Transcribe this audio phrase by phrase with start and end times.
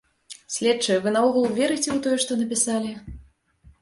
[0.53, 2.91] Следчыя, вы наогул верыце ў тое, што напісалі?